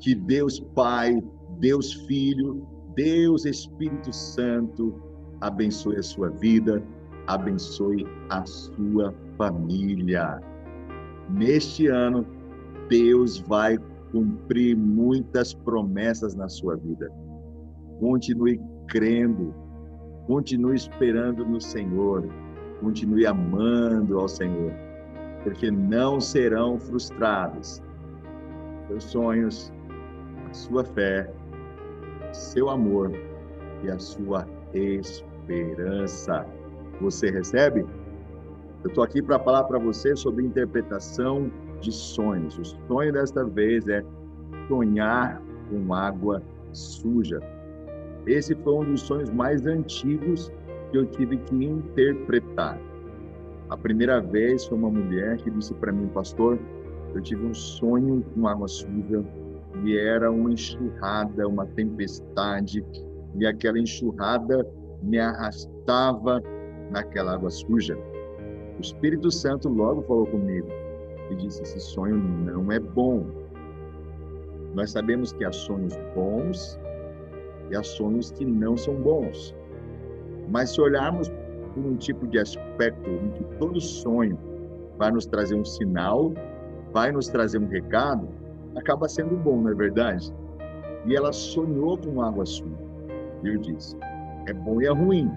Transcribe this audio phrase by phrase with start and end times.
[0.00, 1.22] Que Deus Pai,
[1.58, 4.94] Deus Filho, Deus Espírito Santo
[5.40, 6.82] abençoe a sua vida,
[7.26, 10.40] abençoe a sua família.
[11.30, 12.26] Neste ano,
[12.88, 13.78] Deus vai
[14.12, 17.10] cumprir muitas promessas na sua vida.
[18.00, 19.54] Continue crendo,
[20.26, 22.26] continue esperando no Senhor,
[22.80, 24.72] continue amando ao Senhor,
[25.42, 27.82] porque não serão frustrados
[28.88, 29.72] seus sonhos,
[30.48, 31.30] a sua fé,
[32.32, 33.12] seu amor
[33.82, 36.46] e a sua esperança.
[37.00, 37.84] Você recebe?
[38.84, 42.58] Eu estou aqui para falar para você sobre interpretação de sonhos.
[42.58, 44.04] O sonho desta vez é
[44.68, 47.40] sonhar com água suja.
[48.26, 50.52] Esse foi um dos sonhos mais antigos
[50.90, 52.78] que eu tive que interpretar.
[53.68, 56.58] A primeira vez foi uma mulher que disse para mim, pastor,
[57.16, 59.24] eu tive um sonho com água suja
[59.84, 62.84] e era uma enxurrada, uma tempestade,
[63.34, 64.66] e aquela enxurrada
[65.02, 66.42] me arrastava
[66.90, 67.96] naquela água suja.
[68.78, 70.68] O Espírito Santo logo falou comigo
[71.30, 73.24] e disse: Esse sonho não é bom.
[74.74, 76.78] Nós sabemos que há sonhos bons
[77.70, 79.54] e há sonhos que não são bons.
[80.50, 81.28] Mas se olharmos
[81.74, 84.38] por um tipo de aspecto em que todo sonho
[84.98, 86.32] vai nos trazer um sinal,
[86.96, 88.26] vai nos trazer um recado,
[88.74, 90.32] acaba sendo bom, não é verdade?
[91.04, 92.74] E ela sonhou com água suja.
[93.44, 93.94] Eu disse:
[94.46, 95.30] é bom e é ruim.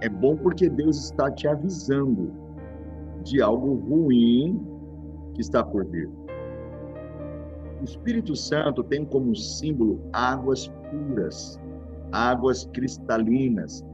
[0.00, 2.32] É bom porque Deus está te avisando
[3.24, 4.64] de algo ruim
[5.34, 6.08] que está por vir.
[7.80, 11.60] O Espírito Santo tem como símbolo águas puras,
[12.12, 13.84] águas cristalinas.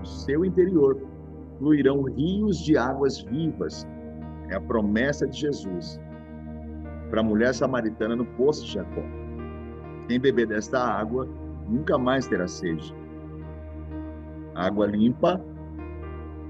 [0.00, 1.00] No seu interior
[1.58, 3.86] fluirão rios de águas vivas.
[4.50, 5.98] É a promessa de Jesus
[7.12, 9.02] para a mulher samaritana no poço de Jacó.
[10.08, 11.28] Quem beber desta água
[11.68, 12.96] nunca mais terá sede.
[14.54, 15.38] Água limpa,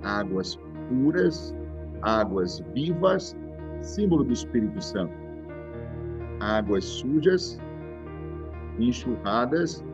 [0.04, 0.56] águas
[0.88, 1.52] puras,
[2.00, 3.36] águas vivas,
[3.80, 5.12] símbolo do Espírito Santo.
[6.38, 7.60] Águas sujas,
[8.78, 9.84] enxurradas,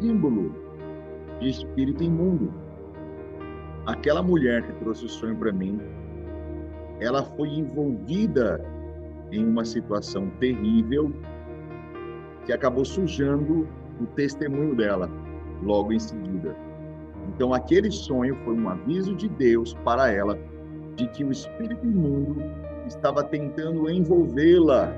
[0.00, 0.52] símbolo
[1.38, 2.52] de espírito imundo.
[3.86, 5.80] Aquela mulher que trouxe o sonho para mim,
[6.98, 8.60] ela foi envolvida
[9.32, 11.12] em uma situação terrível
[12.44, 13.68] que acabou sujando
[14.00, 15.10] o testemunho dela
[15.62, 16.56] logo em seguida.
[17.28, 20.38] Então, aquele sonho foi um aviso de Deus para ela
[20.96, 22.42] de que o espírito imundo
[22.86, 24.92] estava tentando envolvê-la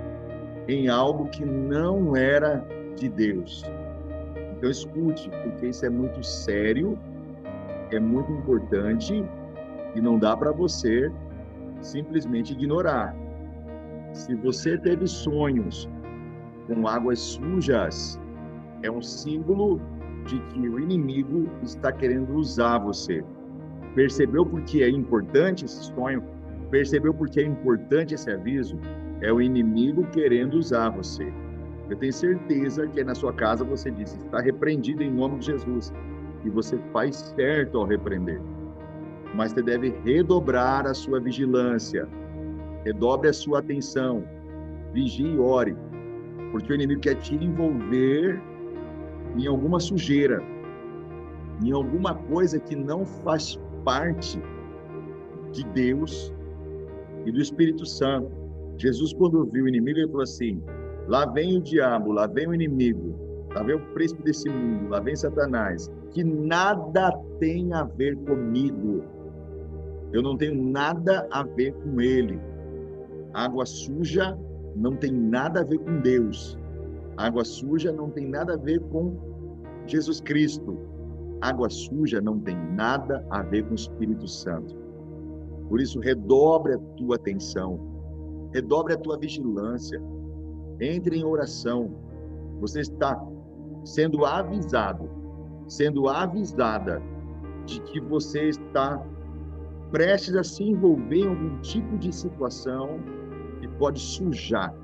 [0.69, 2.65] em algo que não era
[2.97, 3.65] de Deus.
[4.57, 6.99] Então, escute, porque isso é muito sério,
[7.91, 9.25] é muito importante
[9.95, 11.11] e não dá para você
[11.81, 13.15] simplesmente ignorar.
[14.13, 15.89] Se você teve sonhos
[16.67, 18.21] com águas sujas,
[18.83, 19.81] é um símbolo
[20.27, 23.25] de que o inimigo está querendo usar você.
[23.95, 26.23] Percebeu por que é importante esse sonho?
[26.71, 28.79] Percebeu por que é importante esse aviso?
[29.21, 31.33] É o inimigo querendo usar você.
[31.89, 35.93] Eu tenho certeza que na sua casa você disse: está repreendido em nome de Jesus.
[36.45, 38.41] E você faz certo ao repreender.
[39.35, 42.09] Mas você deve redobrar a sua vigilância,
[42.85, 44.25] redobre a sua atenção,
[44.93, 45.77] vigie e ore,
[46.51, 48.41] porque o inimigo quer te envolver
[49.37, 50.43] em alguma sujeira,
[51.65, 54.41] em alguma coisa que não faz parte
[55.53, 56.33] de Deus
[57.25, 58.31] e do Espírito Santo.
[58.79, 60.63] Jesus, quando viu o inimigo, ele falou assim:
[61.07, 63.15] lá vem o diabo, lá vem o inimigo,
[63.55, 69.05] lá vem o príncipe desse mundo, lá vem Satanás, que nada tem a ver comigo.
[70.13, 72.39] Eu não tenho nada a ver com ele.
[73.35, 74.39] Água suja
[74.77, 76.59] não tem nada a ver com Deus.
[77.17, 79.17] Água suja não tem nada a ver com
[79.87, 80.79] Jesus Cristo.
[81.41, 84.77] Água suja não tem nada a ver com o Espírito Santo.
[85.69, 87.81] Por isso, redobre a tua atenção,
[88.53, 90.01] redobre a tua vigilância,
[90.81, 91.91] entre em oração.
[92.61, 93.21] Você está
[93.85, 95.09] sendo avisado,
[95.67, 97.03] sendo avisada
[97.65, 99.03] de que você está
[99.91, 103.01] prestes a se envolver em algum tipo de situação
[103.63, 104.75] que pode sujar,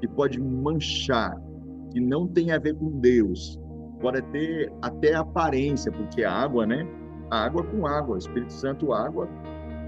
[0.00, 1.38] que pode manchar,
[1.90, 3.60] que não tem a ver com Deus,
[4.00, 6.88] pode ter até aparência, porque a água, né?
[7.30, 9.28] Água com água, Espírito Santo, água,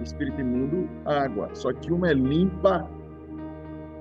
[0.03, 1.49] Espírito imundo, água.
[1.55, 2.87] Só que uma é limpa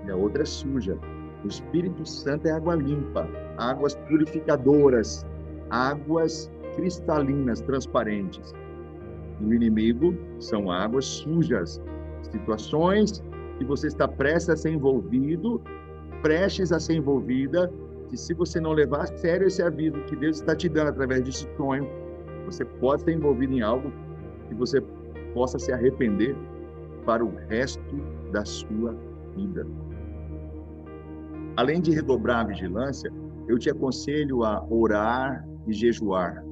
[0.06, 0.98] e a outra é suja.
[1.46, 3.25] O Espírito Santo é água limpa,
[3.57, 5.25] águas purificadoras,
[5.69, 8.54] águas cristalinas, transparentes.
[9.39, 11.81] E o inimigo são águas sujas,
[12.30, 13.24] situações
[13.57, 15.61] que você está prestes a ser envolvido,
[16.21, 17.71] prestes a ser envolvida,
[18.09, 21.23] que se você não levar a sério esse aviso que Deus está te dando através
[21.23, 21.88] desse sonho,
[22.45, 23.91] você pode ser envolvido em algo
[24.47, 24.81] que você
[25.33, 26.35] possa se arrepender
[27.05, 27.95] para o resto
[28.31, 28.95] da sua
[29.35, 29.65] vida.
[31.55, 33.11] Além de redobrar a vigilância,
[33.47, 36.44] eu te aconselho a orar e jejuar.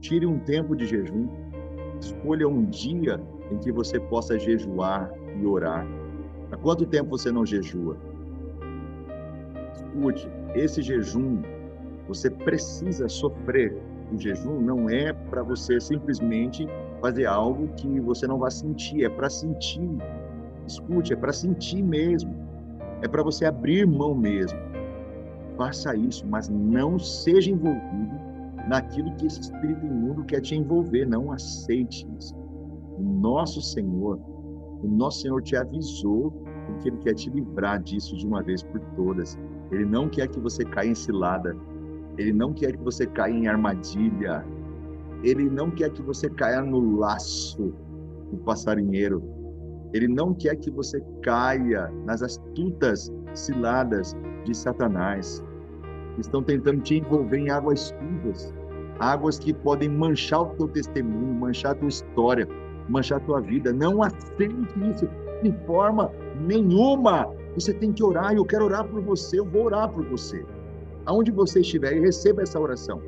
[0.00, 1.28] Tire um tempo de jejum.
[2.00, 3.20] Escolha um dia
[3.50, 5.10] em que você possa jejuar
[5.40, 5.86] e orar.
[6.50, 7.96] Há quanto tempo você não jejua?
[9.72, 11.42] Escute, esse jejum,
[12.06, 13.76] você precisa sofrer.
[14.12, 16.68] O jejum não é para você simplesmente
[17.00, 19.90] fazer algo que você não vai sentir, é para sentir.
[20.66, 22.34] Escute, é para sentir mesmo.
[23.02, 24.58] É para você abrir mão mesmo.
[25.56, 28.14] Faça isso, mas não seja envolvido
[28.68, 31.06] naquilo que esse espírito imundo quer te envolver.
[31.06, 32.34] Não aceite isso.
[32.96, 34.18] O nosso Senhor,
[34.84, 36.30] o nosso Senhor te avisou
[36.66, 39.38] porque Ele quer te livrar disso de uma vez por todas.
[39.70, 41.56] Ele não quer que você caia em cilada.
[42.18, 44.44] Ele não quer que você caia em armadilha.
[45.22, 47.72] Ele não quer que você caia no laço
[48.30, 49.22] do passarinheiro.
[49.94, 54.14] Ele não quer que você caia nas astutas ciladas
[54.44, 55.42] de Satanás.
[56.18, 58.54] Estão tentando te envolver em águas sujas,
[58.98, 62.46] águas que podem manchar o teu testemunho, manchar a tua história,
[62.88, 63.72] manchar a tua vida.
[63.72, 64.56] Não aceite
[64.90, 65.08] isso
[65.42, 66.10] de forma
[66.40, 67.28] nenhuma.
[67.54, 70.44] Você tem que orar, eu quero orar por você, eu vou orar por você.
[71.06, 73.00] Aonde você estiver, receba essa oração.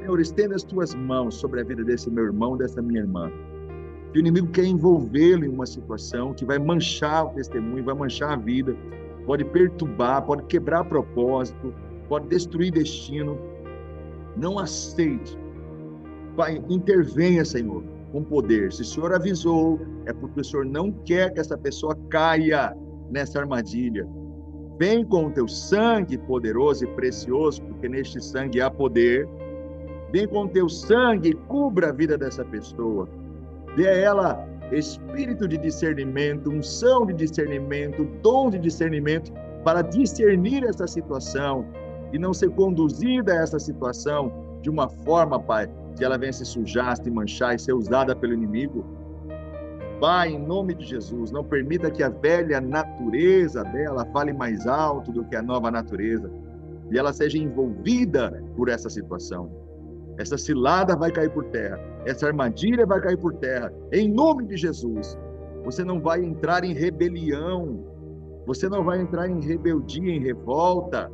[0.00, 3.30] Senhor, estenda as tuas mãos sobre a vida desse meu irmão, dessa minha irmã.
[4.12, 8.32] Que o inimigo quer envolvê-lo em uma situação que vai manchar o testemunho, vai manchar
[8.32, 8.76] a vida,
[9.24, 11.72] pode perturbar, pode quebrar propósito,
[12.08, 13.38] pode destruir destino.
[14.36, 15.38] Não aceite.
[16.36, 17.82] Pai, intervenha, Senhor,
[18.14, 18.72] com poder.
[18.72, 22.72] Se o Senhor avisou, é porque o Senhor não quer que essa pessoa caia
[23.10, 24.06] nessa armadilha.
[24.78, 29.28] Vem com o teu sangue poderoso e precioso, porque neste sangue há poder.
[30.12, 33.08] Vem com o teu sangue e cubra a vida dessa pessoa.
[33.76, 39.32] Dê a ela espírito de discernimento, unção de discernimento, dom de discernimento
[39.64, 41.66] para discernir essa situação
[42.12, 44.32] e não ser conduzida a essa situação
[44.62, 48.32] de uma forma, Pai, que ela venha se sujar, se manchar e ser usada pelo
[48.32, 48.84] inimigo.
[50.00, 55.12] Pai, em nome de Jesus, não permita que a velha natureza dela fale mais alto
[55.12, 56.30] do que a nova natureza.
[56.90, 59.50] E ela seja envolvida por essa situação.
[60.18, 64.56] Essa cilada vai cair por terra, essa armadilha vai cair por terra, em nome de
[64.56, 65.18] Jesus.
[65.64, 67.84] Você não vai entrar em rebelião,
[68.46, 71.10] você não vai entrar em rebeldia, em revolta,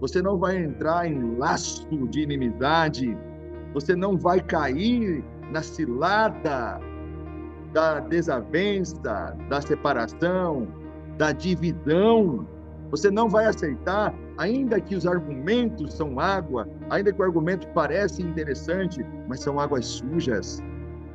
[0.00, 3.16] você não vai entrar em laço de inimizade,
[3.72, 6.80] você não vai cair na cilada
[7.72, 10.68] da desavença, da separação,
[11.16, 12.46] da divisão.
[12.90, 18.20] Você não vai aceitar, ainda que os argumentos são água, ainda que o argumento pareça
[18.20, 20.62] interessante, mas são águas sujas.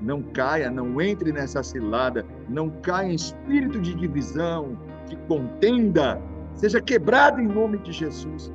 [0.02, 4.78] Não caia, não entre nessa cilada, não caia em espírito de divisão,
[5.08, 6.20] de contenda,
[6.56, 8.52] seja quebrado em nome de Jesus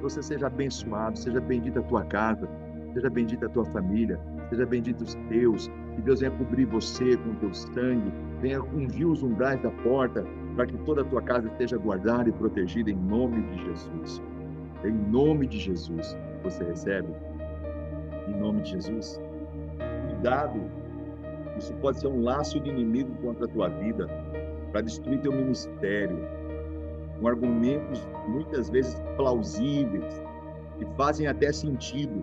[0.00, 2.48] você seja abençoado, seja bendita a tua casa,
[2.92, 4.18] seja bendita a tua família,
[4.50, 9.06] seja bendito os teus, que Deus venha cobrir você com o teu sangue, venha ungir
[9.06, 10.24] os umbrais da porta,
[10.56, 14.22] para que toda a tua casa esteja guardada e protegida em nome de Jesus.
[14.84, 17.08] Em nome de Jesus, você recebe.
[18.28, 19.20] Em nome de Jesus.
[20.08, 20.60] Cuidado,
[21.56, 24.08] isso pode ser um laço de inimigo contra a tua vida,
[24.70, 26.18] para destruir teu ministério,
[27.18, 30.22] com argumentos muitas vezes plausíveis,
[30.78, 32.22] que fazem até sentido,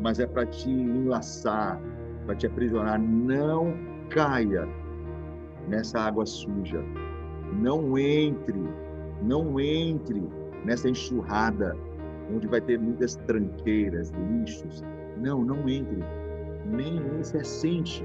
[0.00, 1.80] mas é para te enlaçar,
[2.26, 3.00] para te aprisionar.
[3.00, 3.74] Não
[4.08, 4.66] caia
[5.68, 6.82] nessa água suja.
[7.52, 8.62] Não entre,
[9.22, 10.22] não entre
[10.64, 11.76] nessa enxurrada
[12.34, 14.82] onde vai ter muitas tranqueiras, lixos.
[15.18, 15.98] Não, não entre.
[16.64, 18.04] Nem, se assente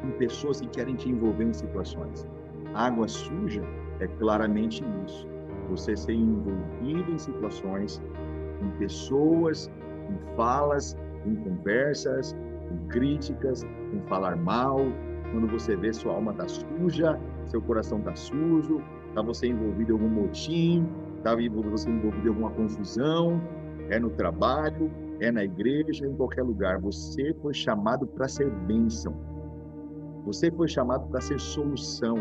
[0.00, 2.26] com pessoas que querem te envolver em situações.
[2.74, 3.62] Água suja
[4.00, 5.28] é claramente isso.
[5.70, 8.00] Você ser envolvido em situações,
[8.62, 9.70] em pessoas,
[10.08, 10.96] em falas,
[11.26, 12.36] em conversas,
[12.70, 14.78] em críticas, em falar mal.
[15.32, 19.94] Quando você vê sua alma está suja, seu coração está sujo, está você envolvido em
[19.94, 20.86] algum motim,
[21.18, 23.40] está você envolvido em alguma confusão,
[23.90, 26.80] é no trabalho, é na igreja, em qualquer lugar.
[26.80, 29.14] Você foi chamado para ser bênção.
[30.24, 32.16] Você foi chamado para ser solução.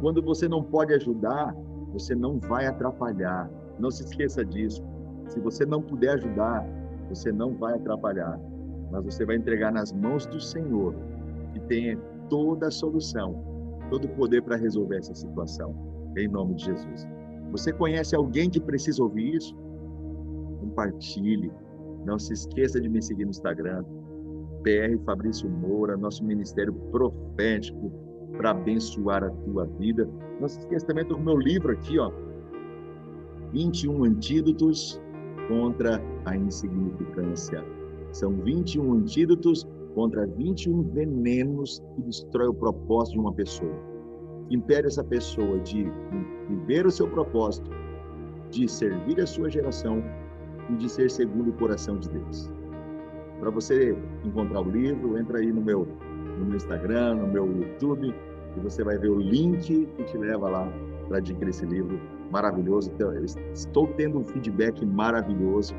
[0.00, 1.54] Quando você não pode ajudar,
[1.92, 3.50] você não vai atrapalhar.
[3.78, 4.84] Não se esqueça disso.
[5.28, 6.66] Se você não puder ajudar,
[7.08, 8.38] você não vai atrapalhar.
[8.90, 10.94] Mas você vai entregar nas mãos do Senhor,
[11.52, 13.44] que tem toda a solução.
[13.90, 15.74] todo o poder para resolver essa situação,
[16.16, 17.06] em nome de Jesus.
[17.52, 19.56] Você conhece alguém que precisa ouvir isso?
[20.60, 21.52] Compartilhe.
[22.04, 23.84] Não se esqueça de me seguir no Instagram,
[24.62, 27.92] PR Fabrício Moura, nosso ministério profético
[28.36, 30.08] para abençoar a tua vida.
[30.40, 32.10] Não se esqueça também do meu livro aqui, ó.
[33.52, 35.00] 21 antídotos
[35.48, 37.64] contra a insignificância.
[38.12, 43.74] São 21 antídotos contra 21 venenos que destrói o propósito de uma pessoa.
[44.50, 45.90] Impede essa pessoa de
[46.48, 47.70] viver o seu propósito,
[48.50, 50.02] de servir a sua geração
[50.70, 52.50] e de ser segundo o coração de Deus.
[53.40, 55.86] Para você encontrar o livro, entra aí no meu,
[56.38, 58.14] no meu Instagram, no meu YouTube,
[58.56, 60.72] e você vai ver o link que te leva lá
[61.08, 62.90] para adquirir esse livro maravilhoso.
[62.94, 63.12] Então,
[63.52, 65.74] estou tendo um feedback maravilhoso.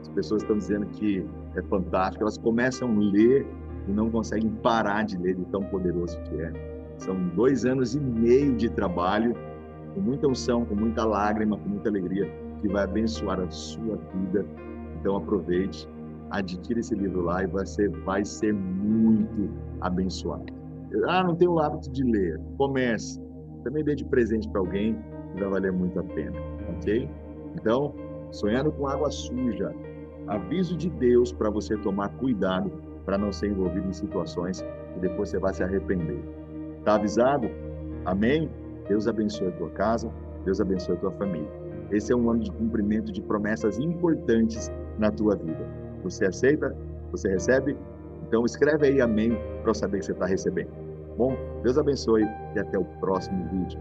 [0.00, 1.24] As pessoas estão dizendo que
[1.56, 2.24] é fantástico.
[2.24, 3.46] Elas começam a ler
[3.86, 6.52] e não conseguem parar de ler de tão poderoso que é.
[6.98, 9.34] São dois anos e meio de trabalho,
[9.94, 14.44] com muita unção, com muita lágrima, com muita alegria, que vai abençoar a sua vida.
[15.00, 15.88] Então aproveite,
[16.30, 19.48] adquira esse livro lá e você vai ser muito
[19.80, 20.46] abençoado.
[21.06, 22.40] Ah, não tenho o hábito de ler.
[22.56, 23.20] Comece.
[23.62, 24.98] Também dê de presente para alguém,
[25.38, 26.36] vai valer muito a pena.
[26.76, 27.08] Ok?
[27.54, 27.94] Então,
[28.30, 29.74] sonhando com água suja,
[30.26, 32.70] aviso de Deus para você tomar cuidado
[33.04, 36.20] para não ser envolvido em situações que depois você vai se arrepender.
[36.84, 37.48] Tá avisado?
[38.04, 38.50] Amém?
[38.86, 40.10] Deus abençoe a tua casa,
[40.44, 41.48] Deus abençoe a tua família.
[41.90, 45.66] Esse é um ano de cumprimento de promessas importantes na tua vida.
[46.02, 46.76] Você aceita?
[47.10, 47.76] Você recebe?
[48.26, 49.30] Então escreve aí amém
[49.62, 50.70] para eu saber que você está recebendo.
[51.16, 53.80] Bom, Deus abençoe e até o próximo vídeo.